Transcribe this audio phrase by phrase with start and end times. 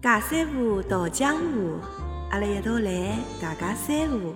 [0.00, 1.80] 尬三胡，道江湖，
[2.30, 4.32] 阿拉一道来尬尬三胡。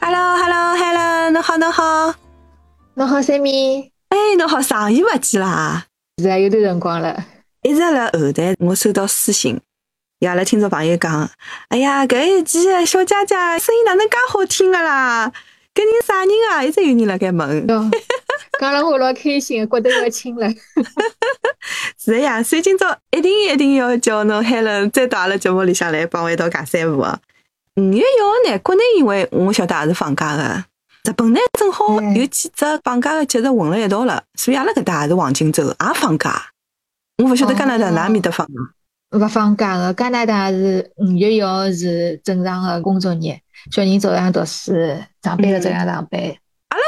[0.00, 2.14] Hello，Hello，Hello，侬好，侬好，
[2.94, 3.92] 侬好，三米。
[4.08, 5.86] 哎，侬好，上一勿见啦，
[6.20, 7.24] 是啊，有段辰光了。
[7.62, 9.60] 一直辣后台，我收到私信，
[10.26, 11.30] 阿拉听众朋友讲，
[11.68, 15.30] 哎呀，搿一期小佳佳声音哪能介好听个啦？
[15.72, 16.64] 搿人啥人啊？
[16.64, 17.68] 一直有人辣盖问。
[18.60, 20.46] 讲了我老开心，觉得要亲了。
[21.98, 27.18] 是呀，所以今朝一定一定要叫侬海伦再到阿拉节目里向来帮我一道尬三胡啊！
[27.76, 30.62] 五月一号呢，国内因为我晓得也是放假的，
[31.04, 36.42] 日本呢正好有几只放假的节日混了一道了，所以阿拉搿搭也是黄金周，也放假。
[37.16, 38.46] 我勿晓得加拿大哪面搭放
[39.12, 43.40] 勿放假的，加拿大是五月一号是正常的工作日，
[43.72, 44.74] 小人照样读书，
[45.22, 46.20] 上班的照样上班。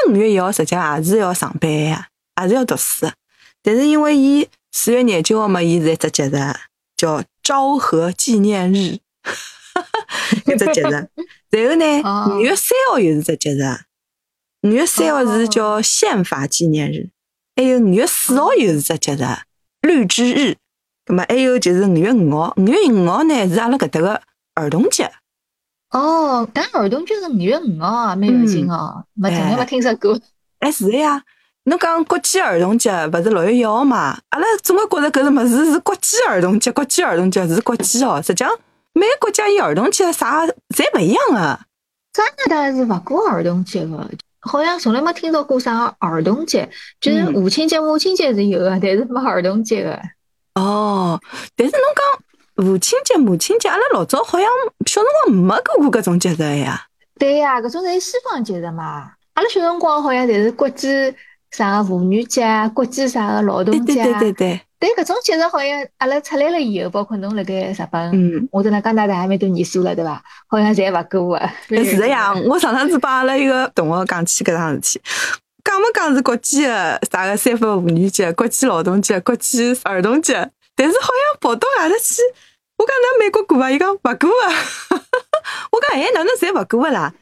[0.09, 2.09] 五月一号实际也是要上班呀，
[2.43, 3.11] 也是要读书，
[3.63, 6.37] 但是因为伊四月廿九号嘛，伊是一只节日，
[6.97, 8.99] 叫昭和纪念日，
[10.47, 11.09] 一只节日。
[11.51, 13.63] 然后呢，五月三号又是只节日，
[14.63, 17.11] 五月三号是叫宪法纪念日，
[17.57, 19.27] 还有五月四号又是只节日，
[19.83, 20.57] 绿之日。
[21.05, 24.23] 咁么还有就是五月五号，五月五号呢是阿拉搿搭个
[24.55, 25.11] 儿童节。
[25.93, 30.19] 哦，但儿童节是五月五号，蛮有劲哦，没从来没听说过。
[30.59, 31.23] 哎，是的呀。
[31.65, 34.19] 侬讲国际儿童节勿是六月一号嘛？
[34.31, 38.21] 阿拉总归觉着搿个物事是国际儿童节，国际儿童节是国际哦。
[38.21, 38.51] 实际上
[38.95, 40.53] 每个国家伊儿童节啥侪
[40.97, 41.61] 勿一样个。
[42.13, 46.69] 加拿大是勿过儿童节个，好像从来没听到过啥儿童节。
[47.01, 49.97] 就是父亲节、母亲节是有个，但是没儿童节个。
[50.61, 51.21] 哦，
[51.55, 52.25] 但是侬讲
[52.57, 54.49] 父亲节、母亲节，阿拉老早好像
[54.87, 56.87] 小辰光没过过搿种节日呀。
[57.19, 59.13] 对呀，搿种侪是西方节日嘛。
[59.35, 60.89] 阿拉小辰光好像侪是国际。
[61.53, 64.05] 啥个妇女节啊，国际啥个劳动节啊？
[64.05, 64.61] 对对对对。
[64.79, 70.23] 对，搿种节日好像阿拉出来了以后，包括侬辣盖日本，嗯，我在那加拿大还蛮多年数了，对伐？
[70.47, 71.51] 好像侪勿过个。
[71.85, 75.03] 是的呀，我上趟子帮阿拉一个同学讲起搿桩事体，
[75.63, 82.23] 讲没讲是国际的啥个三八妇女节、国际劳动节、国际儿童节，但是好像跑到外头去，
[82.79, 83.71] 我讲那美国过伐？
[83.71, 84.27] 伊讲勿过个。
[85.71, 87.15] 我讲哎，哪能侪勿过个啦？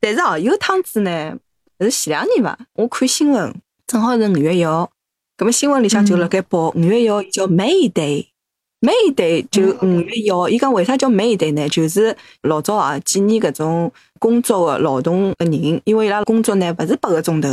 [0.00, 1.36] 但是哦，有趟子呢，
[1.80, 2.58] 是前两年伐？
[2.74, 3.54] 我看新闻。
[3.86, 4.88] 正好是五月一号，
[5.36, 10.48] 咁么新闻里向就辣盖报五月一号叫 May Day，May Day 就五月一号。
[10.48, 11.68] 伊讲为啥叫 May Day 呢？
[11.68, 17.48] 就是老早啊，纪念搿种工作个劳动个人，因为伊拉工作呢勿是八个钟头，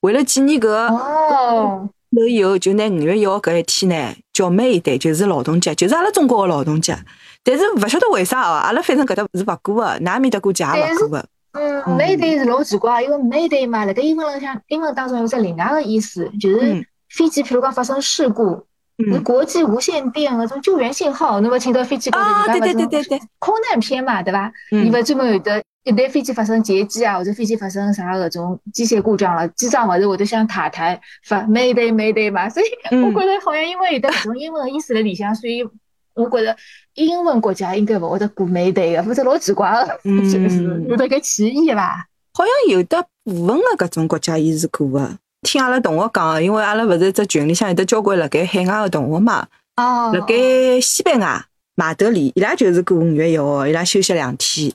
[0.00, 6.96] 为了纪念搿个，哦，后以后就拿五月一号搿一天呢叫 May Day，就是劳动节，就是阿拉中国个劳动节。
[7.44, 11.26] 但是勿晓得为啥哦，阿拉反正搿搭是勿过个，㑚面搭过节也勿过个。
[11.52, 18.64] 嗯，Mayday 是老奇怪，因为 Mayday 嘛，辣盖英文里向，英文当中有只另外个意思，就是飞机，譬如讲发生事故，
[18.98, 23.02] 是国际无线电搿种救援信号，侬勿听到飞机高头人家对
[23.40, 24.52] 空难片嘛，对伐？
[24.70, 32.48] 伊勿专门有的，一旦飞机发生劫机啊，或者飞机发生啥搿种机械故障了，机长勿是会得向塔台发 Mayday Mayday 嘛？
[32.48, 35.64] 所以我觉得好像因为有的搿种英文意思辣里向，所以。
[36.12, 36.54] 我觉得
[36.94, 39.86] 英文国家应该勿会得过美队个，否则老奇怪个，
[40.28, 42.04] 就是有得个歧义伐？
[42.34, 45.16] 好像有的部分个搿种国家伊是过个。
[45.42, 49.46] 听阿拉同学讲，因为阿拉勿是只群里向有得交关辣盖海外个同学嘛。
[49.76, 50.12] 哦。
[50.12, 50.34] 辣盖
[50.82, 51.42] 西班牙
[51.76, 54.70] 马德里，伊拉就是过五月一号，伊拉休息两天。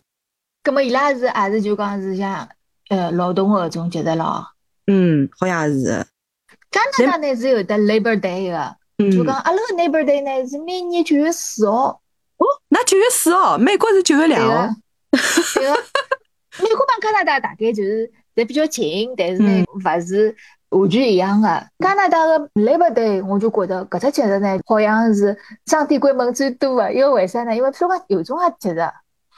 [0.65, 2.49] 葛末伊拉是也是就讲是像
[2.89, 4.47] 呃劳动个搿种节日咯？
[4.87, 6.03] 嗯，好像是。
[6.71, 8.75] 加拿大呢是有的 Labor Day 个。
[9.11, 12.01] 就讲阿拉个 neighbor day 呢是每年九月四号。
[12.37, 14.73] 哦，那九月四号，美国是九月两号。
[15.53, 15.73] 对个，
[16.63, 20.35] 美国帮加拿大大概就是侪比较近，但是呢，勿是
[20.69, 21.67] 完全一样的。
[21.79, 26.93] 加拿大个 labor day，我就觉得搿只节日呢，好像是商店关门最多的。
[26.93, 27.55] 因为为啥呢？
[27.55, 28.79] 因为譬如讲有种啊节日，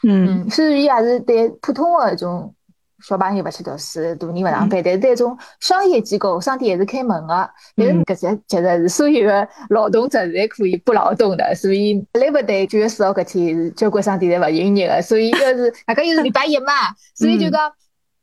[0.04, 2.54] 嗯，虽然伊也是对普通的一种。
[3.00, 7.50] 小朋友勿去读书，大人勿上班，但是那种商业机构、商店还是开门的。
[7.76, 15.00] 但是搿些节日是所有的劳动者侪可以不劳动的，所以 Labor Day 九月四号搿天是交关商店侪勿营业的。
[15.00, 16.74] 所以要是大家又是礼拜一嘛，
[17.14, 17.72] 所以就讲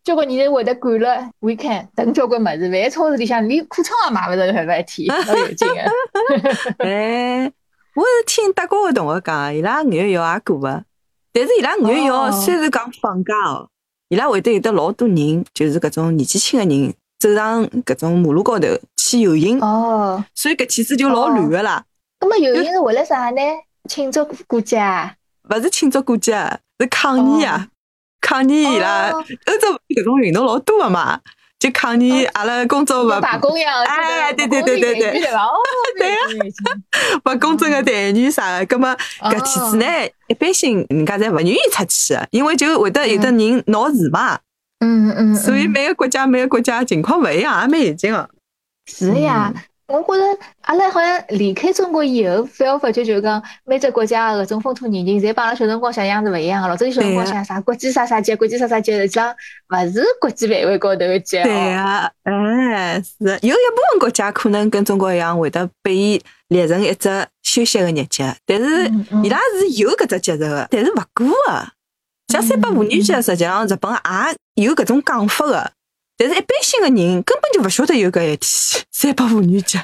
[0.03, 6.83] 交关人会得赶了 weekend 等交关物事，万一超市里向连裤衩也买勿着，搿一天老有劲个。
[6.85, 7.53] 哎，
[7.95, 10.85] 我是听德国个同学讲，伊拉五月一号也过个，
[11.35, 13.69] 但是伊拉五月一号虽然讲放假哦。
[14.09, 19.61] 伊拉会得有得老多人，就是搿种年纪轻个人，走上搿种马路高头去游行。
[19.61, 21.85] 哦，所以搿天子就老乱个啦。
[22.21, 23.41] 那么游行是为了啥呢？
[23.89, 25.17] 庆祝过节啊？
[25.51, 26.33] 勿是庆祝过节，
[26.79, 27.67] 是抗议啊！
[28.21, 31.21] 抗议伊拉欧洲搿种运动老多个嘛，
[31.65, 35.41] 就抗议阿拉工作勿罢工呀，哎，对对对对对，对呀，
[37.25, 39.87] 勿公正个待遇啥个，葛么搿天子呢，
[40.29, 44.39] 一般性人家侪勿愿意出去，因为就会得有的人闹事嘛。
[44.81, 45.35] 嗯嗯。
[45.35, 48.29] 所以每个国家每个国家情况勿一样，也蛮严谨个。
[48.87, 49.51] 是呀。
[49.87, 56.69] 我觉着阿拉好像离开中国以后，反而发觉就讲每只国家搿种风土人情，侪帮阿拉小辰光想象是勿一样个。
[56.69, 59.35] 老早小辰光想啥国际啥啥节，国际啥啥节，实际上
[59.69, 61.43] 勿是国际范围高头个节。
[61.43, 68.91] 对啊，哎，是有一部分国家可能跟中国一样，会得拨伊列成一只休息个日节，但是
[69.23, 71.69] 伊拉是有搿只节日个，但是勿过个。
[72.29, 73.93] 像三八妇女节，实际上日本
[74.57, 75.71] 也有搿种讲法个。
[76.17, 78.39] 但是，一般性的人根本就勿晓得有搿一天
[78.93, 79.79] 三八妇女节。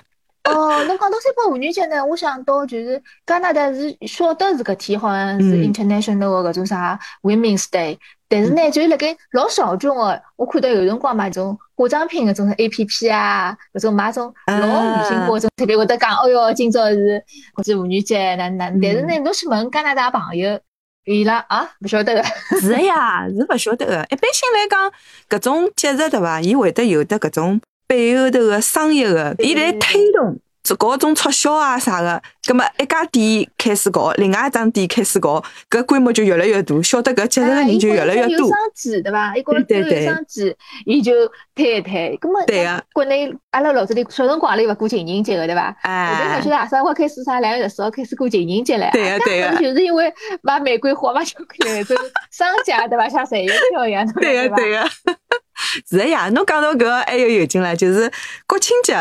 [0.45, 7.99] 哦，侬讲到三八妇女节呢，我想到就是加拿大是晓得是搿天，好像是 international 个搿种啥 Women's Day。
[8.29, 17.23] 但是呢，就是辣盖老小众个，我看到有辰光买种化妆品搿种 A P P 啊，搿种买种老女性化妆，特别会得讲，哦哟，今朝是
[17.53, 18.71] 国际妇女节，哪哪？
[18.81, 20.61] 但是呢，侬去问加拿大朋友。
[21.05, 22.23] 伊拉啊，勿晓得个，
[22.61, 24.07] 是呀，是勿晓得个。
[24.11, 24.93] 一般性来讲，
[25.29, 26.41] 搿种节日对伐？
[26.41, 30.39] 伊会得有的搿种背后头个商业个，伊来推动。
[30.71, 38.47] 做搞种促销啊啥个，葛么一家店开始搞，另外一张店开始搞，搿规模就越来越大，晓得搿节日的人就越来越多。
[38.47, 39.37] 有商机对伐？
[39.37, 40.55] 一个有商机，
[40.87, 41.13] 伊就
[41.57, 42.17] 推一推。
[42.21, 42.85] 葛么，对个。
[42.93, 45.75] 国内阿拉老早里小辰光里勿过情人节个对伐？
[45.83, 46.39] 哎。
[46.39, 48.89] 勿晓得啥辰光开始啥两月十四号开始过情人节了。
[48.93, 49.57] 对个对个。
[49.57, 50.13] 就是因为
[50.43, 51.97] 买玫瑰花嘛，巧克力，就
[52.31, 53.09] 商家对伐？
[53.09, 54.89] 像赚钞票一样，对个对个。
[55.91, 58.09] 是个呀，侬讲到搿个还有有劲唻，就是
[58.47, 58.95] 国庆节。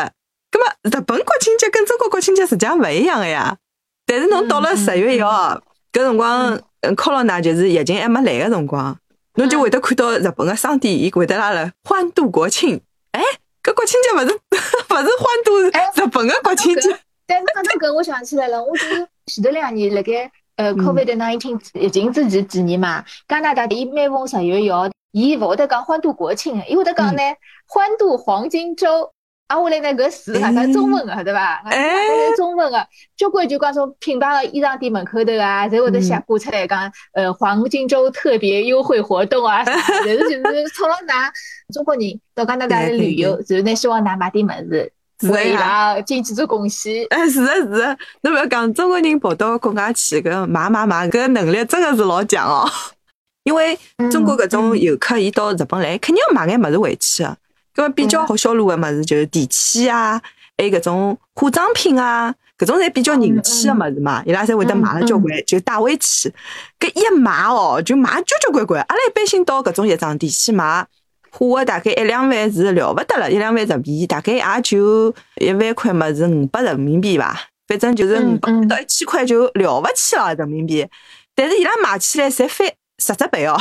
[0.50, 3.56] 咁么，日本国庆节跟中国国庆节实际上勿一样个呀。
[4.04, 5.60] 但是侬到了十月一号，
[5.92, 8.96] 搿辰光，嗯，corona 就是疫情还没来个辰光，
[9.34, 12.80] 侬就会得看到日本个商店，伊会得拉了欢度国庆。
[13.12, 13.22] 哎，
[13.62, 14.34] 搿国庆节勿是
[14.90, 16.98] 勿是欢度日本个国庆节？
[17.26, 27.22] 但是讲到搿，我想起来了，我就是前头两年辣盖呃 COVID nineteen 疫情之前几年嘛，加拿大伊每逢十月一号，伊勿会得讲欢度国庆，伊会得讲呢
[27.68, 29.12] 欢度黄金周。
[29.50, 31.60] 啊，下来呢，搿字哈是中文个，对伐？
[31.64, 32.86] 哎，是中文个，
[33.16, 44.92] 交关就讲种品牌个衣裳店门口头啊，侪会得写挂出来讲，呃，黄金周特别优惠活动啊，但是就是冲了㑚中国人到加拿大来旅游，就是呢希望㑚买点物事，
[45.28, 47.04] 为伊拉经济做贡献。
[47.10, 52.70] 哎，是的是的，侬勿要讲中国人跑到国外去，搿买买买，搿能力真的是老强哦。
[53.42, 53.76] 因为
[54.12, 57.36] 中国搿种游客，伊到日本来，肯定要买眼物事回去个。
[57.74, 60.20] 搿比较好销路个物事就是电器啊，
[60.58, 66.32] 还有搿种化妆品啊，搿种侪比较人气个物事嘛，伊拉侪会得买了交关，就带回去。
[66.78, 68.84] 搿一买哦，就买交交关关。
[68.88, 70.86] 阿拉一般性到搿种药妆店去买，
[71.30, 80.86] 花个大概一两万是了勿得了，一两万日币，大概也就一万块物事五百人民币吧，反正就是五百到一千块就了勿起了人民币。
[81.34, 82.68] 但是伊拉买起来侪翻
[82.98, 83.56] 十只倍哦。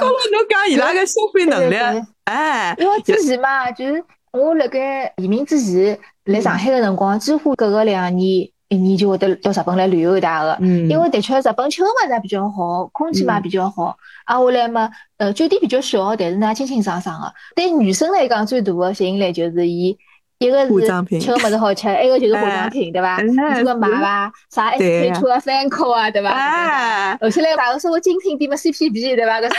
[0.00, 1.76] 高了侬讲伊拉个消费能力，
[2.24, 10.56] 哎，因为之前嘛，就是我辣盖移民之前来上海个辰光，几乎隔个两年、一年就会得到日本来旅游一趟个。
[10.60, 17.32] 嗯，因为的确日本吃个物事比较好，空气嘛比较好，啊，下来嘛，呃，酒店比较小，但是呢，清清爽爽个。
[17.54, 19.96] 对女生来讲，最大的吸引力就是伊。
[20.38, 23.20] 一个是吃个物事好吃，一个就是化妆品，对伐？
[23.22, 24.32] 你这个买伐？
[24.50, 27.18] 啥 S K two 啊、三 C 啊，对伐？
[27.20, 29.40] 而且来买个说个精品店嘛 C P B，对伐？
[29.40, 29.50] 搿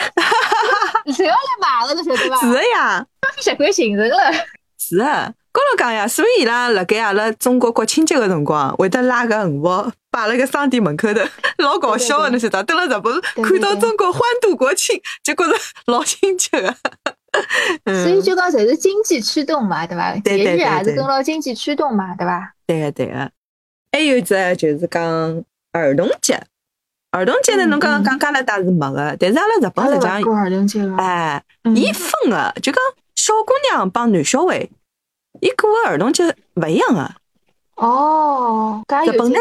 [1.14, 2.40] 谁要来买个，侬晓得伐？
[2.40, 4.18] 是呀，消费习惯形成了。
[4.78, 11.22] 是啊，高头讲呀，所以伊拉辣盖阿拉中国国庆节个辰光，会得拉个横幅摆辣个商店门口头，
[11.62, 12.64] 老搞笑个，侬晓得？
[12.64, 15.54] 等了日本看到中国欢度国庆，就觉着
[15.88, 16.74] 老亲切个。
[18.04, 20.16] 所以就讲，侪是经济驱动嘛，对伐？
[20.18, 22.54] 节日也是跟牢经济驱动嘛，对伐？
[22.66, 23.32] 对个对个。
[23.92, 25.02] 还有一只就是讲
[25.72, 26.40] 儿童节，
[27.12, 31.44] 儿童节呢，侬刚刚讲加拿大是没个，但是阿拉日本实际上，过儿童节哎，
[31.76, 32.82] 伊分个，就讲
[33.16, 34.68] 小姑娘帮男小孩，
[35.42, 36.24] 伊过个儿童节
[36.56, 37.12] 勿一样个。
[37.76, 39.40] 哦，日本呢？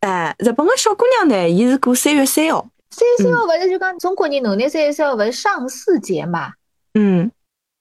[0.00, 2.68] 哎，日本个小姑娘呢，伊是过三月三号。
[2.90, 6.52] 三月三号勿是就讲中国人农历三月三号勿是上巳节嘛？
[6.94, 7.30] 嗯，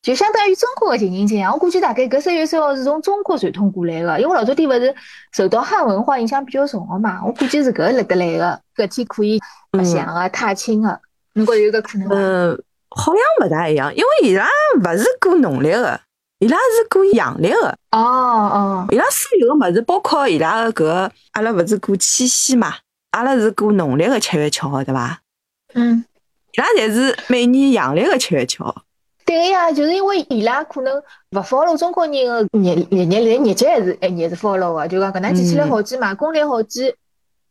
[0.02, 4.96] 就相当于中国的情人节，我估计大概搿三月三号是从中国传统过来个，因为老早点勿是
[5.32, 9.40] 受到汉文化影响比较重个嘛，我估计是搿立得来个，搿天可以
[9.72, 11.00] 白相个、踏青个，
[11.34, 12.16] 侬觉有搿可能吗？
[12.16, 14.48] 嗯，好像勿大一样，因为伊拉
[14.80, 16.00] 勿是过农历个，
[16.40, 17.76] 伊拉是过阳历个。
[17.92, 22.76] 哦哦，伊拉所有个物事，包括伊拉个搿，阿拉勿是过七夕嘛？
[23.12, 25.20] 阿拉是过农历个七月七号，对伐？
[25.74, 26.06] 嗯，
[26.54, 28.84] 伊拉侪是每年阳历个七月七号。
[29.30, 30.92] 对个呀，就是因为伊拉可能
[31.34, 36.92] 勿 follow 中国人个日日日历日节还是还是 follow 个，就讲搿能记起来好记嘛，公历好记。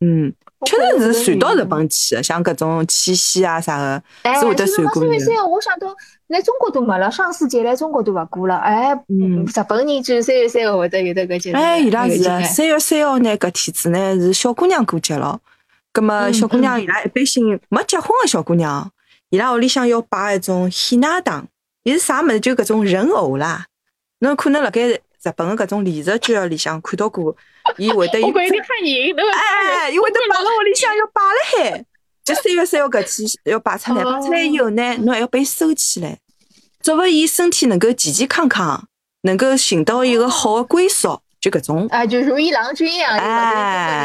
[0.01, 0.33] 嗯，
[0.65, 5.19] 确实是传到日本去个，像搿种七夕啊啥个，哎，是会得传过三月。
[5.19, 5.87] 三号，我想到
[6.27, 8.57] 来中国都没了，双十节来中国都勿过了。
[8.57, 11.55] 哎，嗯日本人居然三月三号会得有得搿节日。
[11.55, 15.39] 哎，伊拉是三月三号呢，搿天子呢是小姑娘过节咯。
[15.93, 18.91] 葛么小姑娘伊拉一般性没结婚个小姑娘，
[19.29, 21.47] 伊拉屋里向要摆一种喜拿糖，
[21.83, 22.39] 伊是啥物事？
[22.39, 23.65] 就搿种人偶啦。
[24.19, 24.99] 侬可能辣盖日
[25.35, 27.35] 本个搿种连续剧里向看到过，
[27.77, 31.85] 伊会得有 我觉着你看赢，侬哎， 伊会得摆辣屋里向要摆辣海，
[32.23, 36.19] 就三月三号搿天要摆出来，摆出来以后呢，侬还要把伊收起来，
[36.81, 38.87] 作为伊身体能够健健康康，
[39.21, 41.87] 能够寻到一个好的归宿，就搿种。
[41.87, 43.17] 啊，就如意郎君一样，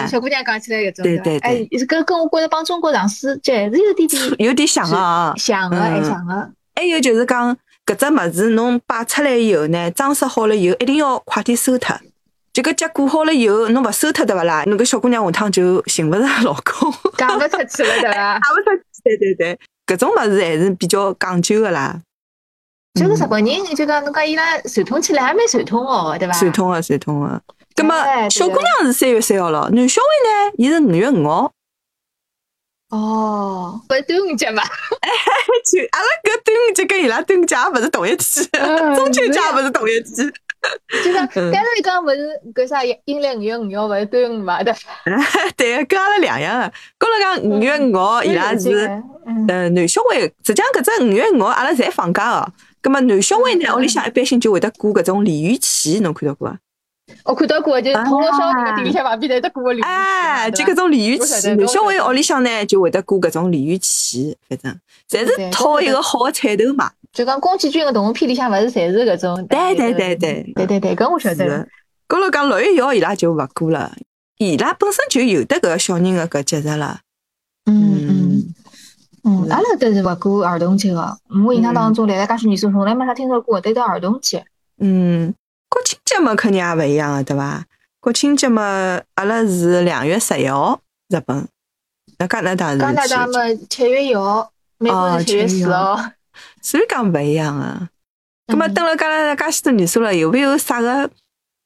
[0.08, 1.54] 小姑娘讲起来搿种，对对对吧哎，
[1.86, 6.50] 搿跟我觉着帮中国上世节还是有点点有点像啊，像个，还嗯像个。
[6.74, 11.96] 还有就是讲搿只物事侬摆出来以后呢，装饰好了以后，一定要快点收脱。
[12.52, 14.64] 这个节过好了以后，侬勿收脱对勿啦？
[14.66, 16.92] 侬搿小姑娘下趟就寻勿着老公。
[17.16, 18.38] 嫁勿出去了，对伐？
[18.38, 22.00] 嫁勿出去，对对对，搿种物事还是比较讲究个啦，
[22.94, 26.34] 就是日本人，就讲侬讲伊拉传统起来还蛮传统哦，对伐？
[26.34, 27.42] 传统个传统个。
[27.76, 31.52] 葛么小姑娘是三月三号咯，男小孩呢，伊是五月五号。
[32.90, 34.62] 哦，勿是端午节嘛？
[35.64, 40.32] 就阿拉搿端午节跟伊拉端午节也勿是同一天，嗯中秋节也勿是同一天。
[41.04, 44.62] 就讲嗯刚才讲勿是搿啥阴历五月五号勿是端午嘛？
[44.62, 44.80] 对伐？
[45.56, 46.72] 对，跟阿拉两样个。
[46.98, 48.86] 跟阿拉讲五月五号，伊拉是
[49.26, 52.48] 嗯呃男小孩，实际上搿只五月五号阿拉侪放假哦。
[52.80, 56.58] 葛末男小孩呢，屋里向一般性就会得过搿种鲤鱼旗，侬看到过伐？
[57.24, 64.78] 我看到过，就是铜锣烧那个店里向旁边头得过个鲤鱼旗哎，就对伐搿种鲤鱼旗，男小孩屋里向呢就会得过搿种鲤鱼旗，反正
[65.08, 66.90] 侪是讨一个好的彩头嘛。
[67.12, 69.46] 就讲宫崎骏个动画片里向勿是侪是搿种？
[69.46, 71.66] 对对对对对对对，搿我晓得。
[72.06, 73.96] 高头讲六月一号伊拉就勿过了，
[74.36, 77.00] 伊拉本身就有得搿个小人个搿节日了。
[77.64, 78.54] 嗯嗯
[79.24, 81.16] 嗯，阿拉搿是勿过儿童节个。
[81.46, 84.44] 我印象当中，来了介许年数，从来没啥听说过得到儿童节。
[84.78, 85.34] 嗯，
[85.74, 87.64] 国庆节嘛肯定也勿一样个，对伐？
[87.98, 91.48] 国庆节嘛，阿拉是两月十一号，日本。
[92.16, 95.98] 那加拿大是加拿大几嘛七月一号，美国是七月四号。
[96.62, 97.88] 所以讲勿一样个。
[98.46, 101.10] 葛么，嗯蹲辣加拿大介许多年数了，有没有啥个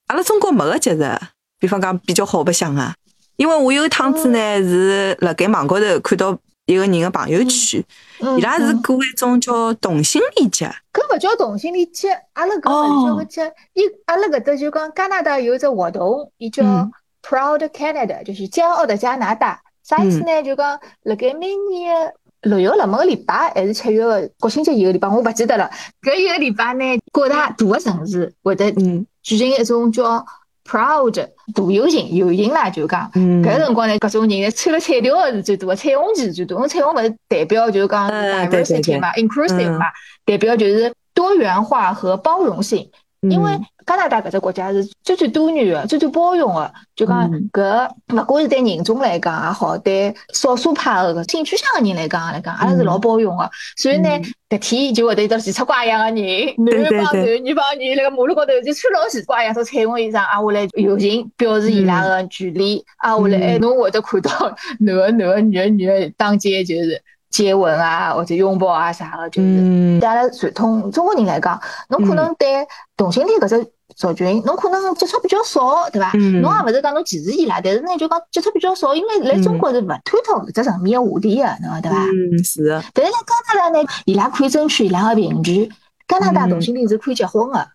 [0.06, 1.14] 阿拉中国没个节日？
[1.58, 2.94] 比方讲比较好白相啊？
[3.36, 6.38] 因为我有一趟子呢是辣盖网高头看到
[6.68, 7.82] 一个人个朋友圈，
[8.20, 10.66] 嗯伊拉是嗯过一种叫同性恋节。
[10.92, 19.62] 搿勿叫同性恋节，阿拉搿勿是叫个节，伊阿拉搿搭就讲加拿大有一只活动，伊叫嗯 Proud Canada，就是骄傲的加拿大。
[19.82, 20.42] 啥意思呢？
[20.42, 22.12] 就讲辣盖每年个
[22.50, 25.70] 六月六么个礼拜，还是七月个国庆节一个礼拜，我勿记得了。
[26.02, 30.22] 搿一个礼拜呢，各大大个城市会得嗯举行一种叫
[30.68, 31.12] Proud
[31.54, 33.10] 大游行，游行啦，就讲。
[33.14, 36.68] 嗯搿个辰光呢，各种人呢穿了彩条个是最多的，彩虹旗是最多。
[36.68, 39.86] 彩虹勿是代表就是讲 diversity 嘛，inclusive 嗯嘛，
[40.26, 42.90] 代表就是多元化和包容性。
[43.22, 43.64] 因为嗯。
[43.88, 47.48] 加拿大搿只国家是最最多元的、最最包容的，就讲嗯。
[47.50, 53.50] 搿勿管是对人种来讲也好，对少数派个搿性取向个人来讲来讲，阿拉是老包容个。
[53.78, 69.48] 所以呢嗯，搿天就会得有得奇出怪样个人，对男帮对男，女帮女，辣盖马路高头就穿老奇怪样种彩虹衣裳，啊，下来游行表示伊拉个距离，啊，下来哎，嗯侬会得看到 男个男个，女个女个当街就是接吻啊，或者拥抱啊啥个，就是。
[69.48, 72.66] 嗯对阿拉传统中国人来讲，侬可能对
[72.96, 73.66] 同性恋搿只
[73.96, 76.12] 族群，侬可能接触比较少，对伐？
[76.14, 81.96] 嗯侬也勿是讲侬歧视伊拉，但是呢就讲接触比较少，因为来中国是勿探讨搿只层面个话题个，侬讲对伐？
[82.04, 85.68] 嗯是的，但是辣加拿大呢，伊拉可以争取伊拉个平权。
[86.06, 87.66] 加拿大嗯同性恋是可以结婚个，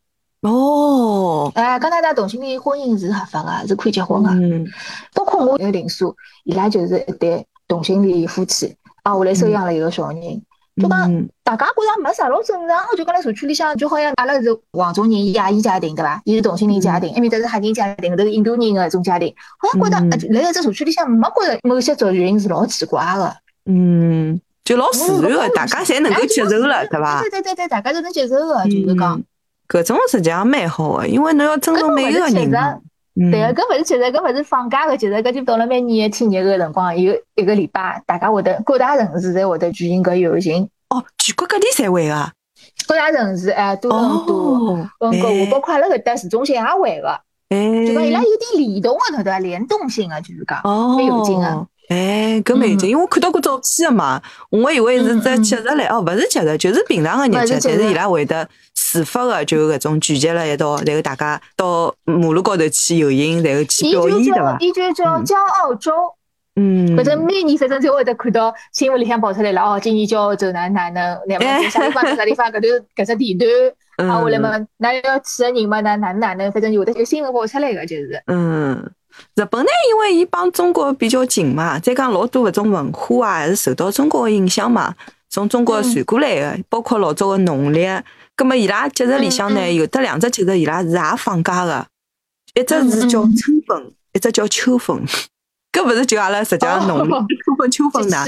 [0.41, 4.29] 哦，哎，加拿大同性恋婚姻是合法个，是可以结婚个。
[4.29, 4.65] 嗯
[5.13, 10.41] 包括我有邻舍，伊拉就是一对同性恋夫妻，啊，后来收养了一个小人。
[10.81, 16.19] 就讲嗯大家觉着没啥老正常的，就讲辣社区里向，就好像阿拉是黄种人亚裔家庭对伐？
[16.25, 23.31] 伊是同性恋家庭，埃面搭是黑人家庭，搿头是印度人个一种家庭，好像觉着辣一只社区里向没觉着某些族群是老奇怪个，
[23.67, 27.21] 嗯，就老自然个，大家侪能够接受了，对伐？
[27.21, 29.23] 对对对对，大家都能接受个，就是讲嗯，
[29.67, 32.79] 搿种实际上蛮好个，因为侬要尊重每一个人嘛。
[33.15, 42.31] 嗯对个，搿勿是节日，搿勿是放假个节日，搿就到了每年个天热个辰光，有一个礼拜，大家会得各大城市侪会得举行搿游行，哦，全国各地侪会个。
[42.87, 44.35] 各大城市哎，多伦多。
[44.35, 47.09] 哦，温哥华，包括阿拉搿搭市中心也会个，
[47.49, 49.39] 哎，就讲伊拉有点联动个，对伐？
[49.39, 51.67] 联动性个，就是讲哦，蛮有劲个。
[51.89, 64.57] 哎，搿蛮有劲，因为我看到过照片个嘛，我以为是只节日来，哦，勿是节日，就是平常个日节，但是伊拉会得自发个就搿种聚集了一道，然后大家到马路高头去游行，然后去表演，对伐？
[64.59, 65.91] 伊就叫骄傲周。
[66.55, 73.49] 嗯，反正每年反正就会得看到新闻里向跑出来了哦，今年骄傲周哪哪能，那么啥地方啥地方搿头搿只地段，
[74.07, 78.21] 啊，后来嘛，哪要去个人嘛，哪哪哪能，反正有的有新闻跑出来个就是。
[78.27, 78.91] 嗯。
[79.35, 84.93] 日本呢，因为伊帮中国比较近嘛，再讲老多搿种文化啊，还是受到中国个影响嘛，
[85.29, 87.87] 从中国传过来个，包括老早个农历。
[88.35, 91.85] 葛末伊拉节日里向呢，有得两只节日伊拉是也放假个，
[92.55, 95.05] 一只是叫春分，一只叫秋分。
[95.71, 98.23] 搿勿是就阿拉实际上农历春分秋分呐？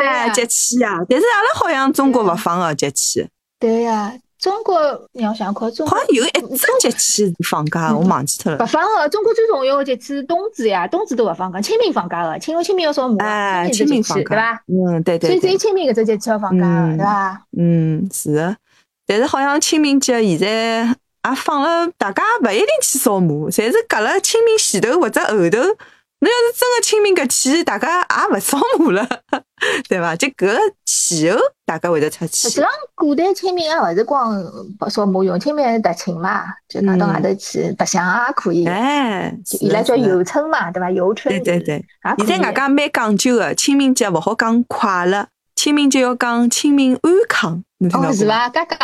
[0.00, 0.98] 哎，节气呀！
[1.08, 3.28] 但是阿拉好像中国勿放个节气。
[3.58, 4.12] 对呀。
[4.42, 4.76] 中国
[5.12, 8.58] 你要想看，中好像有一只节气是放假，我忘记脱了。
[8.58, 14.60] 不放个，中国最重要的节气是冬至呀，冬至都不放假，清明放假的，清明清明要扫墓，哎，清明放假，对吧？
[14.66, 15.30] 嗯，对对。
[15.30, 17.40] 所以只有清明搿只节气要放假的，对吧？
[17.56, 18.56] 嗯，是的。
[19.06, 20.48] 但是好像清明节现在
[21.30, 25.58] 也放了，大家勿一定去扫墓，侪是隔了清明前头或者后头。
[26.24, 29.04] 那要是真的清明搿天，大家也勿扫墓了，
[29.90, 30.14] 对伐？
[30.14, 31.36] 就搿个气候，
[31.66, 32.48] 大家会得出去。
[32.48, 34.40] 实际上，古代清明也勿是光
[34.88, 38.64] 扫墓用，清明还踏青嘛，就讲到外头去白相也可以。
[38.68, 40.88] 哎，伊拉叫游春嘛，对伐？
[40.92, 41.34] 游春。
[41.34, 41.84] 对对对。
[42.24, 45.26] 现在外加蛮讲究的，清明节勿好讲快乐，
[45.56, 47.64] 清明节要讲清明安康。
[47.94, 48.48] 哦，是伐？
[48.48, 48.78] 刚刚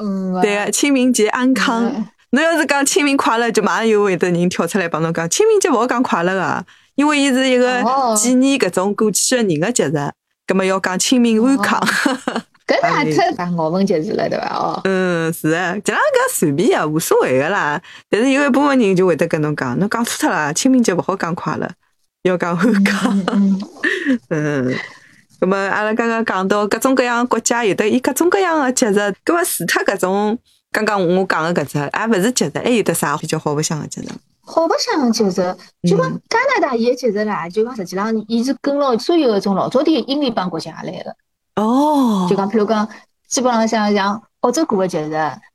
[0.00, 2.06] 嗯，对个，清明节安康。
[2.32, 7.84] 侬要是讲清明快乐，就马上又会得人跳出来帮侬讲清明节勿好讲快乐个，因为伊是一个
[8.16, 9.92] 纪念搿种过去个人个节日，
[10.46, 11.78] 葛末要讲清明安康。
[12.66, 14.46] 搿哪 特讲我们节日了对伐？
[14.54, 17.78] 哦，嗯，是啊，这样搿随便啊，无所谓个啦。
[18.08, 21.68] 但是有一部分人就会得跟侬讲，侬讲错脱了，清明节勿好讲快乐，
[22.22, 23.24] 要讲安康。
[24.30, 24.74] 嗯，
[25.38, 30.38] 葛末阿拉刚刚讲到各种各样国家有的伊各种各样的节日，葛末除脱搿种。
[30.72, 34.06] 刚刚我讲的搿只，还勿是节日，还有得啥比较好白相的节日？
[34.40, 35.56] 好白相的节日，
[35.88, 41.14] 就讲加拿大伊个节日啦，就讲实际上伊是跟牢所有搿种老早的英联邦国家来的。
[41.56, 42.26] 哦。
[42.28, 42.88] 就讲譬如讲，
[43.28, 45.14] 基本上像像澳洲过个节日，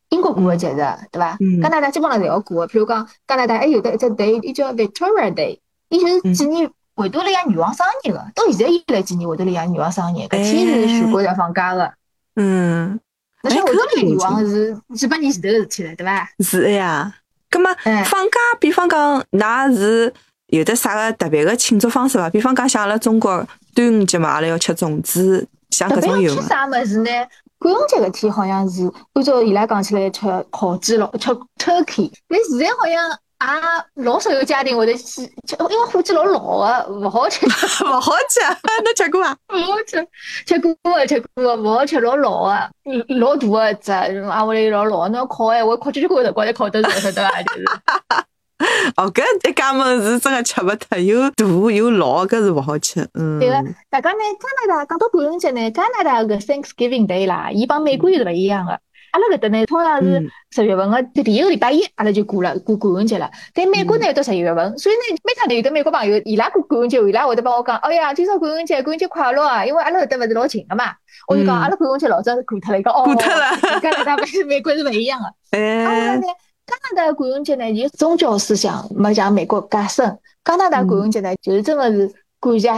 [0.09, 0.77] 英国过个节日，
[1.11, 1.35] 对伐？
[1.39, 1.59] 嗯。
[1.61, 2.67] 加拿大基本上侪要过。
[2.67, 8.23] 譬如讲，加拿大还有得一只 day，伊叫 Victoria Day，伊就是纪念维多利亚女王生日个。
[8.35, 11.91] 到现在伊来纪念维多利亚女王生日，搿天是全国要放假个。
[12.35, 12.99] 嗯。
[13.43, 16.29] 那像维多利亚女王是几百年前头的事体了，对伐？
[16.39, 17.13] 是呀。
[17.49, 17.73] 葛么
[18.05, 20.13] 放假，比方讲，㑚是
[20.47, 22.29] 有的啥个特别的庆祝方式伐？
[22.29, 26.35] 比方讲，像阿拉中国端午节嘛，阿拉要吃粽子，像搿种有。
[26.35, 27.11] 吃啥物事呢？
[27.59, 30.21] 感恩节搿天好像是按照伊拉讲起来吃
[30.51, 32.11] 烤鸡咯，吃 turkey。
[32.27, 33.19] 但现在好像。
[33.37, 38.39] 啊，老少有家庭会得去，因为火鸡老老的，勿好吃，勿好吃。
[38.83, 39.37] 侬吃过伐？
[39.53, 40.07] 勿好吃，
[40.45, 42.71] 吃过啊，吃过，勿好吃，老老的，
[43.19, 47.43] 老大个只，啊，屋里老老，侬烤哎，我烤几个辰光才烤得熟，晓得伐？
[47.43, 47.65] 就是。
[48.95, 53.07] 哦，搿一家门是真个吃勿脱，又大又老，搿是勿好吃。
[53.13, 53.39] 嗯。
[53.39, 53.55] 对个，
[53.91, 58.79] 大家呢，加拿大讲到感恩节呢，加拿大个 Thanksgiving Day 啦，伊帮美国又是勿一样个。
[59.11, 63.29] 阿拉搿搭呢，通常是十月份个第一个礼拜一，阿拉就过了过感恩节了。
[63.53, 69.65] 但美国呢，到十一月份，所以呢，每趟都有的美国朋友，伊拉过感恩节，伊拉会得帮我讲，哎呀，今朝感恩节，感恩节快乐啊！
[69.65, 70.85] 因为阿拉搿搭勿是老近个嘛，
[71.27, 73.79] 我就讲阿拉感恩节老早是过脱了，一个哦，过脱了。
[73.81, 75.25] 加拿大是美国是勿一样个。
[75.57, 76.19] 哎。
[76.67, 80.05] 加拿大感恩节呢，伊宗教思想没像美国介深。
[80.43, 82.69] 加拿大感恩节呢，就是真的是感谢。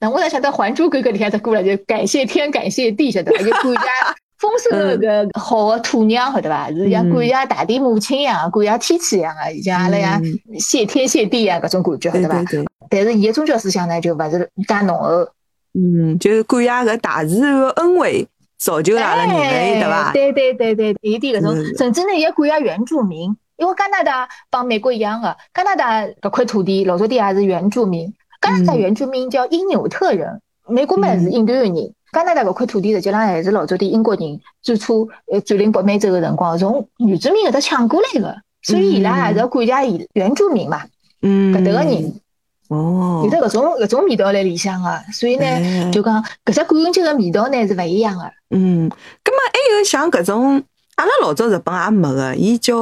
[0.00, 3.38] 那我在想到《还珠格格》里向只歌了，就感谢天，感谢地，晓得伐？
[3.38, 4.23] 就感谢。
[4.38, 6.68] 丰收的个好的土壤，晓得伐？
[6.70, 10.20] 是像感谢大地母亲一样，感谢天气一样的，像阿拉样
[10.58, 12.44] 谢天谢地啊，搿种感觉，晓得伐？
[12.90, 15.28] 但是伊个宗教思想呢，就勿是介浓厚。
[15.74, 18.26] 嗯，就是感谢搿大自然个恩惠，
[18.58, 20.12] 造就阿拉人类，对伐？
[20.12, 31.94] 对对对对，有点搿种，甚至呢也感谢原住民，因为加拿大帮美国一样的，加拿大搿块土地老早底也是原住民，加拿大原住民叫因纽特人，美国嘛是印第安人。
[32.14, 40.82] 加拿大搿块土地实际上还是老早的英国人最初呃占领北美洲的辰光从原住民搿搭抢过来的，所以伊拉还是要感谢伊原住民嘛，
[41.20, 42.20] 嗯，搿搭个人。
[42.68, 48.24] 哦，有得搿种搿种味道来里向个，所以呢就讲搿只感恩节个味道呢是勿一样个。
[48.50, 48.88] 嗯，
[49.22, 50.62] 葛末还有像搿种
[50.94, 52.74] 阿拉老早日本也没个，伊叫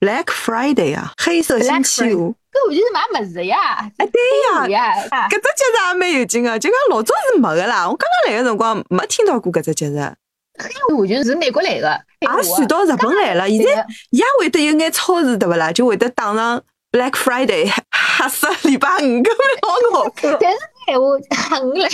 [0.00, 2.34] Black Friday 啊，黑色星期五。
[2.54, 3.90] 搿完全是买物事呀！
[3.98, 4.94] 哎，对呀，
[5.28, 7.88] 搿只节日也蛮有劲个，就讲老早是没个啦。
[7.88, 10.12] 我刚刚来个辰光没听到过搿只节日。
[10.56, 13.48] 黑完全是美国来个，也传到日本来了。
[13.48, 15.72] 现在也会得有眼超市对勿啦？
[15.72, 16.62] 就会得打上
[16.92, 19.44] Black Friday，黑色礼拜五，搿蛮
[19.92, 20.12] 好搞。
[20.40, 21.06] 但是闲话
[21.48, 21.88] 狠了，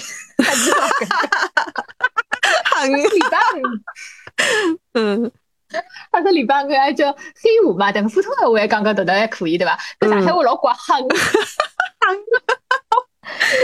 [0.45, 0.71] 还 是
[2.75, 3.63] 很礼拜五，
[4.93, 5.33] 嗯
[6.47, 9.79] 他说礼拜五还叫黑话嘛，但普通闲话还讲讲读读还可以，对吧？
[9.99, 11.09] 搿上海话老怪狠，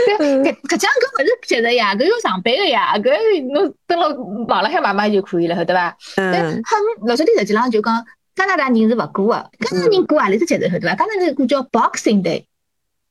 [0.05, 4.09] 对，搿搿讲搿勿是节日呀，搿要上班个呀，搿侬等了
[4.47, 5.97] 忙了海买买就可以了，对伐？
[6.15, 10.95] 但嗯很老早点实际上就讲加拿大人是勿过个，加拿大人过何里只节日，对伐？
[10.95, 12.45] 加拿大人过叫 Boxing Day。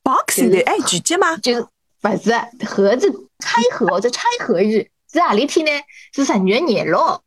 [0.05, 1.37] ，Boxing Day，哎，聚集吗？
[1.39, 1.67] 就是
[2.01, 2.33] 不是
[2.67, 5.73] 盒子拆盒或者拆盒日是何里天呢？
[6.15, 7.21] 是十月廿六，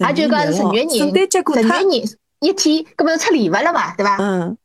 [0.00, 2.04] 也就讲是十月廿圣诞节过脱十月，廿
[2.40, 4.16] 一天，搿么出礼物了嘛，对伐？
[4.18, 4.56] 嗯，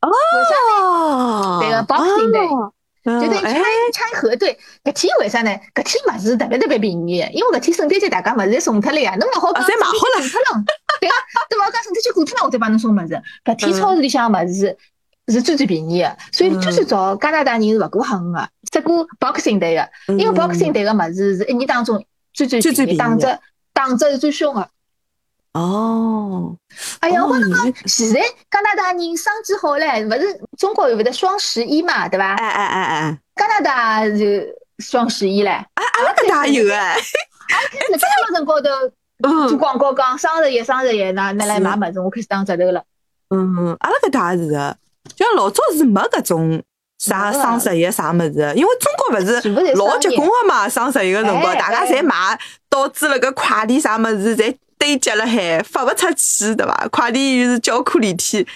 [0.00, 0.10] 为
[0.48, 0.82] 啥？
[0.82, 2.70] 哦，对个 Boxing Day
[3.04, 5.50] 就等于拆哎拆盒对，搿天为啥呢？
[5.74, 10.64] 搿天物事特别特别便宜，因为搿天圣诞节大家物事侪送脱了呀，侬勿好讲啊侪买好了送脱了，
[11.00, 11.14] 对啊，
[11.48, 11.70] 对伐？
[11.70, 14.76] 讲圣诞节过脱了，我再帮侬送物事，搿天超市里向物事
[15.28, 23.38] 是最最便宜的，所以就是找加拿大人是勿过狠个，只过 Boxing Day 个，因为 Boxing Day 个物事是一年当中最最便宜打折
[23.72, 24.68] 打折是最凶个。
[25.54, 26.54] 哦，
[27.00, 32.34] 哎呀，哦我讲，现在加拿大人生意好嘞，勿是中国有勿得双十一嘛，对伐？
[32.34, 34.24] 哎哎哎哎，加拿大就
[34.78, 35.50] 双十一嘞。
[35.50, 38.92] 啊，阿拉搿搭也有哎，辣盖阿拉辰高头做
[39.50, 39.58] 嗯。
[39.58, 42.84] 广告讲双十一、双十一，拿拿来买物事，我开始打折头了。
[43.30, 44.76] 嗯，阿拉搿搭也是个，
[45.16, 46.62] 就像老早是没搿种
[46.98, 52.38] 啥双十一啥物事，因为中国勿是老结棍个嘛，双十一个辰光，哎大家侪买，
[52.70, 56.88] 导致了个快递啥物事侪堆积了海，发勿出去，对伐？
[56.90, 58.46] 快递员是叫苦连天。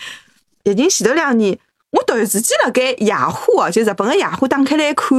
[0.65, 1.59] 疫情前头两年，
[1.91, 5.19] 我突然之间辣盖雅虎哦，就日本个雅虎打开来看，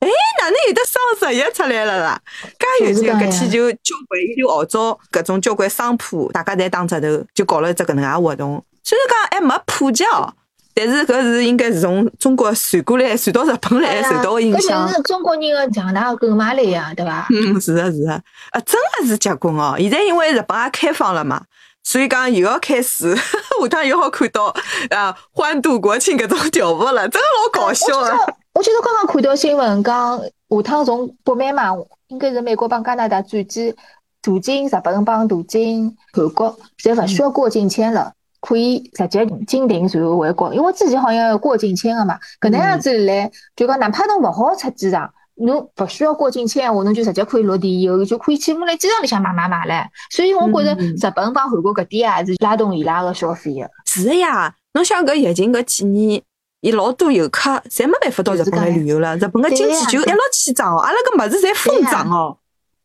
[0.00, 0.08] 哎，
[0.40, 2.20] 哪能有得双十一出来了啦？
[2.58, 8.64] 介有劲，搿天就交关，伊就号召搿种交关商铺，大家侪打折头，就搞了一只搿能介活动。
[8.82, 10.32] 虽然讲还没普及哦，
[10.78, 14.92] 但是搿是应该是从中国传过来，传到日本来受到个影响搿。
[14.92, 17.26] 就是中国人个强大个购买力呀，对伐？
[17.30, 18.12] 嗯，是的，是的，
[18.52, 19.74] 啊，真的是结棍哦！
[19.76, 21.42] 现在因为日本也开放了嘛，
[21.82, 24.54] 所以讲又要开始，下趟又好看到
[24.90, 28.16] 啊欢度国庆搿种条幅了，真的老搞笑啊！
[28.54, 31.74] 我记得刚刚看到新闻讲，下趟从北美嘛，
[32.06, 33.74] 应该是美国帮加拿大转机
[34.22, 38.12] 途经日本帮途经韩国，侪勿需要过境签了。
[38.40, 49.84] 可以直接进停然后回国，因为之前好像要过境签的嘛，搿能样子来，就讲哪怕侬勿好出机场，侬勿需要过境签个话，侬就直接可以落地以后就可以去我来机场里向买买买唻。
[50.10, 50.94] 所以我觉着嗯。
[50.94, 53.68] 日本帮韩国搿点也是拉动伊拉个消费个。
[53.86, 56.22] 是的呀，侬想搿疫情搿几年，
[56.60, 62.36] 伊老多游客侪没办法到日本来旅游了，日本个经济就一落千丈哦，阿拉搿物事侪疯涨哦。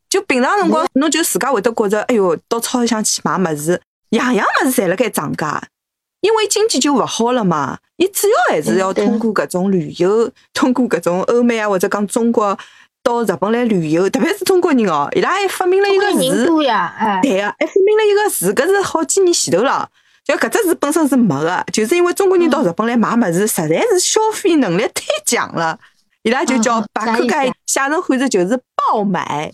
[0.10, 3.82] 就平常辰光，侬就自家会得觉着，哎哟，到超市里向去买物事，
[4.14, 5.62] 样样物事侪辣盖涨价，
[6.22, 7.80] 因为经济就勿好了嘛。
[7.98, 12.58] 伊主要还是要通过搿种旅游， 通过搿种欧美啊或者讲中国
[13.04, 19.90] 到日本来旅游，特别是中国人哦，伊拉还发明了一个词，对个、还发明了一个词，搿是好几年前头了。
[20.26, 25.78] 就搿只词本身是没个，就是因为中国人到日本来买物事，实在是消费能力太强了，
[26.24, 29.52] 伊拉就叫嗯把搿个啥意思啊写成汉字就是爆买，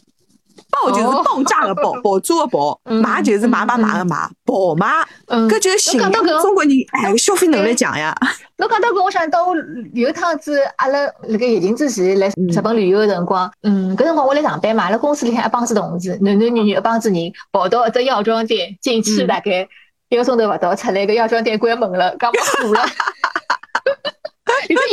[0.72, 4.88] 爆就是哦爆炸个爆，爆炸个爆，嗯买就是买买买个买，爆买，
[5.28, 8.16] 嗯，搿就形容侬讲到搿中国人哎消费能力强呀。
[8.58, 9.56] 侬讲到搿，我想到我
[9.94, 19.68] 有一趟子，阿拉辣盖疫情之前来日本旅游个辰光，嗯，搿辰光我来上班嘛，阿拉公司里向一帮子同事，男男女女一帮子人跑到一只药妆店，进去嗯大概
[20.10, 22.82] 一个钟头勿到，出来搿药妆店关门了，讲没货了。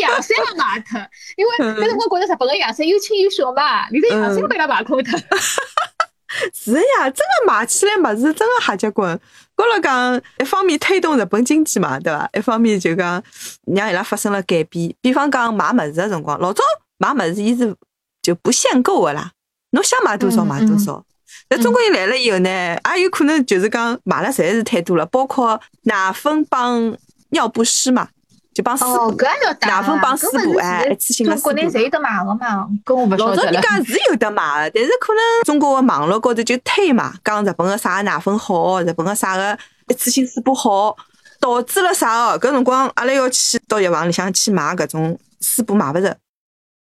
[0.06, 0.98] 连个洋衫也卖脱，
[1.36, 5.18] 因为搿辰光觉着日本个洋衫又轻又小嘛，连个洋衫都被伊拉卖空脱。
[6.52, 9.18] 是呀，真的买起来物事真的瞎结棍。
[9.54, 12.28] 高了讲，一方面推动日本经济嘛，对吧？
[12.34, 13.22] 一方面就讲
[13.74, 14.94] 让伊拉发生了改变。
[15.00, 16.62] 比方讲买物事的辰光，老早
[16.98, 17.74] 买物事伊是
[18.20, 19.30] 就不限购个啦，
[19.70, 21.02] 侬想买多少嗯买多少。
[21.48, 22.50] 那中国人来了以后呢，
[22.96, 26.94] 也有可能就是讲买了实在是太多了，包括奶粉帮
[27.30, 28.08] 尿不湿嘛，
[28.56, 29.18] 就帮湿哦，布。
[29.18, 33.42] 搿也要打奶粉帮搿湿布哎一次性的中国内湿布侪有得买个嘛，搿我勿晓老早。
[33.42, 40.96] 人家是有得买个，但是可能中国个网络高头就推嘛，讲日本个啥奶粉好，日本个啥个一次性水补好，
[41.38, 42.38] 导致了啥哦？
[42.40, 46.08] 搿辰光阿拉要去到药房里向去买搿种水补买勿着，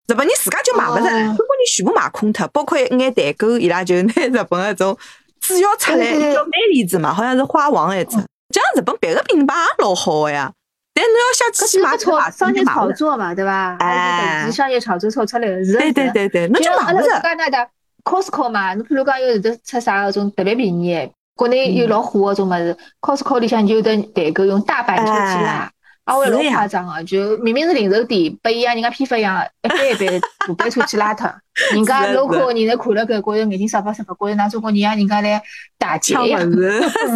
[0.08, 4.98] 日本人自家就买勿着，哦中国人全部买空脱，包括一眼代购，伊拉就拿日本个种
[5.42, 8.16] 主要出来叫美丽子嘛，好像是花王一只，
[8.54, 10.52] 这样日本别个品牌也老好个呀，
[10.98, 13.78] 但侬要想搿去买是商业炒作，嘛，对吧？
[13.80, 16.10] 哎商业炒作炒出来的，是的对对。
[16.10, 17.20] 对对，那就像阿拉买勿着。
[17.22, 17.70] 加拿大
[18.04, 25.70] Costco 嘛，你比如讲有得出啥那种特别便宜的，国内有老火那种物事，Costco 里向就有得代购用大板车去拉，
[26.08, 31.30] 啊，会老夸张个，就明明是零售店，被伊让人家批发一样，一班一班大班车去拉脱。
[31.74, 35.42] 人家 local 人在看了搿，觉着眼睛傻巴傻巴，觉着㑚中国人让人家来
[35.78, 36.40] 打劫呀。
[36.40, 36.50] 是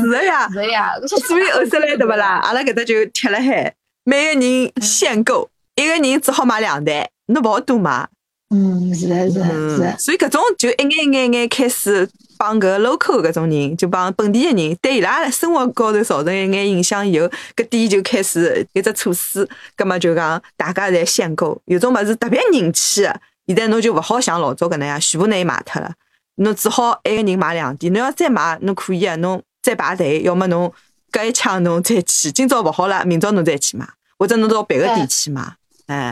[0.09, 0.91] 的 呀，是的呀。
[1.07, 2.41] 所以后头来对勿啦？
[2.43, 3.73] 阿拉搿搭就贴了海，
[4.03, 8.09] 每个人限购，一个人只好买两袋，侬勿好多买。
[8.53, 9.97] 嗯，是的，是的，是的。
[9.97, 12.09] 所以搿种就一眼一眼眼开始
[12.41, 25.93] 帮搿 local 搿种人，就帮本地的人，对伊拉生活高头造成一眼影响以后，搿店就开始一只措施，葛末就讲大家侪限购，有种物事特别人气的，现在侬就勿好像老早搿能样，全部拿伊卖脱了，
[26.37, 30.73] 侬只好一个人买两点，侬要再买，侬可以啊，侬再排队，要么侬
[31.11, 35.43] 搿一枪侬再去，今朝勿好了，明朝侬再去买，或者侬到别个店去买。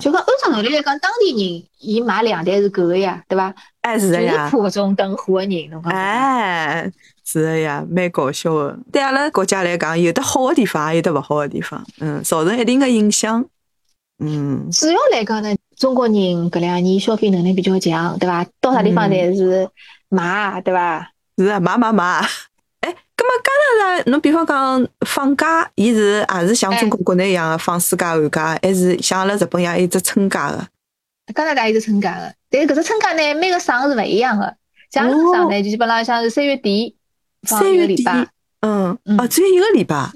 [0.02, 3.54] 就讲按照道理来讲，当地人伊买两袋是够个呀，对伐？
[3.82, 4.50] 哎，是的呀。
[4.50, 5.92] 就是搿种等货的人，侬讲。
[5.92, 6.92] 哎，
[7.26, 8.78] 是的呀，蛮搞笑的。
[8.92, 13.46] 对阿拉国家来讲，有的好的地方，也有的勿好的地方，嗯，造成一定的影响。
[14.20, 14.70] 嗯。
[14.72, 18.46] 主要来讲呢，中国人搿两年消费能力比较强，对伐？
[18.60, 19.70] 到啥地方侪是
[20.10, 21.12] 买，对伐？
[21.38, 22.22] 是啊，买买买。
[22.82, 30.65] 咁么加拿大，侬比方讲放假，伊是也是像中国国内一样的放暑假、寒假，还是像阿拉日本一样一只春假的？
[31.36, 34.56] 加拿大有只春假的，但是搿只春假呢，每个省是勿一样的。
[34.89, 36.96] 像阿拉省呢，就基本浪像是三月底
[37.44, 38.26] 放一个礼拜，
[38.62, 40.10] 嗯，哦，只有一个礼拜，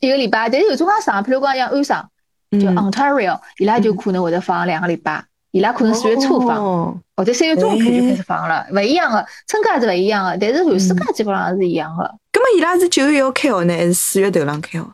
[0.00, 0.48] 一个礼拜。
[0.48, 2.08] 但是有种介省，譬如讲像安省，
[2.52, 5.24] 就 Ontario，伊拉就可能会得放两个礼拜。
[5.52, 9.24] 伊拉可能四月初放，或者三月中开就开始放了，勿一样的。
[9.46, 12.04] 春假是勿一样的，但是寒暑假基本上是一样的。
[12.32, 14.84] 那么伊拉是九月要开学呢，还是四月头浪开学？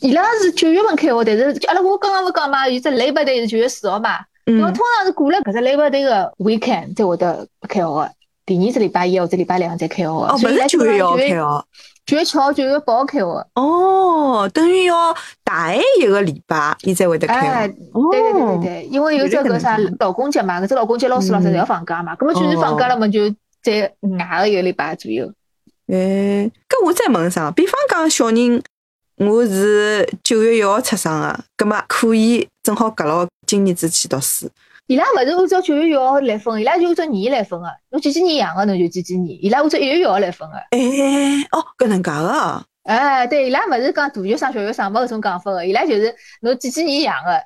[0.00, 8.12] 伊拉是九月份开学，但是阿拉我刚刚勿讲嘛，有只 Labor Day 是九月四号嘛，那么通常是过了搿只 Labor Day 个 weekend 才会得开学的，
[8.48, 10.10] 第二是礼拜一或者礼拜两才开学的。
[10.10, 11.64] 哦，勿是九月一号开学。
[12.06, 13.24] 九月七号、九月八号开学。
[13.54, 17.68] 哦，等于要大挨一个礼拜，伊才会得开。
[17.68, 17.76] 对
[18.22, 23.28] 对对对对，因为有这个啥劳工节嘛，搿只劳工节老师老师侪要放假嘛，搿么就是放假了嘛，就
[23.62, 25.30] 再挨个一个礼拜左右。
[25.88, 27.52] 哎，搿我再问一声？
[27.52, 28.62] 比方讲小人，
[29.18, 34.48] 我是九月一号出生的，葛末可以正好隔牢今年子去读书。
[34.88, 37.66] 伊拉勿是按照九月一号来分，伊拉就按照年来分个。
[37.90, 39.38] 侬几几年养个，侬就几几年。
[39.44, 40.56] 伊拉按照一月一号来分个。
[40.70, 40.78] 哎，
[41.52, 42.64] 哦，搿能介个。
[42.84, 45.66] 哎，对，伊拉勿是讲大学生、小学生没搿种讲法个。
[45.66, 47.38] 伊拉就是侬几几年养个，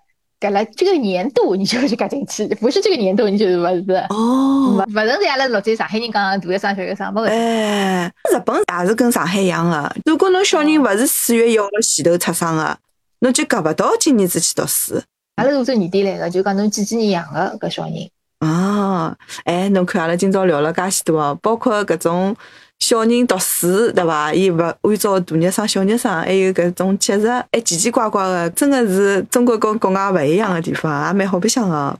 [0.46, 3.92] 搿了这个年度你就去加进去，不是这个年度你就勿是。
[4.10, 4.76] 哦。
[4.76, 7.26] 勿勿存在阿拉老在上海人讲大学生、小学生没搿。
[7.26, 9.92] 哎，日本也是跟上海一样个。
[10.04, 12.78] 如果侬小人勿是四月一号前头出生个，
[13.18, 15.02] 侬就夹勿到今年子去读书。
[15.36, 17.94] 阿拉是做年底来个，就讲侬几几年养个搿小人。
[18.40, 22.36] 哦，哎，侬看阿拉今朝聊了介许多哦，包括搿种
[22.78, 24.32] 小人读书，对伐？
[24.34, 31.98] 伊勿按照大日生、小日生，还有搿种节日，还奇奇怪怪个，真个是中国跟国外勿一样个地方，也蛮好白相个。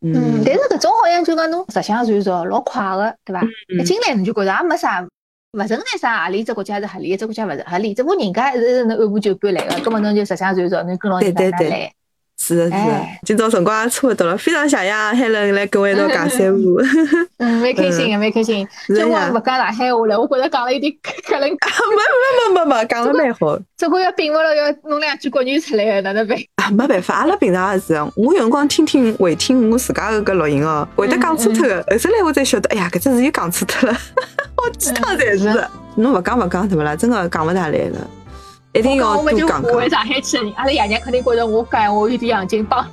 [0.00, 3.42] 嗯，但是搿种好像就讲侬实相传承老快个，对伐？
[3.78, 5.00] 一进来侬就觉着也没啥，
[5.52, 11.92] 勿存在啥何里只国家是合理，一只国家勿是合理，只不过人家是能按部就班来个，葛末侬就实相传承，侬跟牢人家来。
[12.36, 16.78] 是的，是的，今朝辰光也差不多了，非常谢谢海伦来跟我一道讲三胡。
[17.38, 18.66] 嗯，蛮开心的，蛮开心。
[18.88, 21.48] 今晚勿讲上海话了，我觉着讲了有点可能。
[21.48, 23.58] 没没没没没，讲了蛮好。
[23.76, 26.36] 这个要摒勿了，要弄两句国语出来，哪能办？
[26.56, 33.94] 啊，没办法，阿拉平常也是，我有辰光听听回听我自家个搿录音哦，会得讲错脱个，后头来我才晓得，哎呀，搿只字又讲错脱了，
[34.56, 35.64] 好几趟才是。
[35.96, 36.94] 侬勿讲勿讲，对勿啦？
[36.96, 38.10] 真个讲勿大来了。
[38.74, 39.62] 一定要多讲讲。
[39.62, 42.84] 回上海去的人，阿拉爷娘肯定觉得我讲我有点洋泾浜。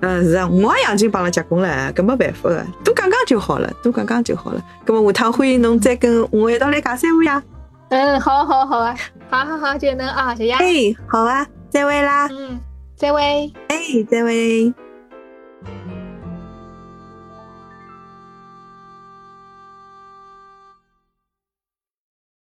[0.00, 4.62] 嗯，是啊，我也洋泾浜了结棍了，搿没办法的，多讲讲就好了，多讲讲就好了。
[4.86, 7.42] 搿么下趟欢迎侬再跟我一道来讲三胡呀。
[7.88, 8.94] 嗯，好好好啊，
[9.30, 10.52] 好好好，就能啊，谢谢。
[10.52, 12.28] 哎，好啊，再会啦。
[12.30, 12.60] 嗯，
[12.96, 13.52] 再会。
[13.68, 13.76] 哎，
[14.10, 14.72] 再会。